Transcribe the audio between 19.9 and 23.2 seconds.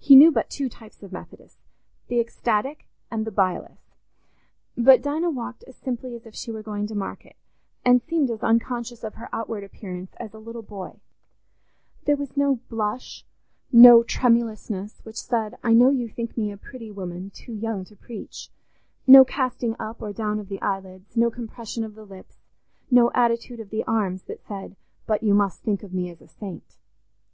or down of the eyelids, no compression of the lips, no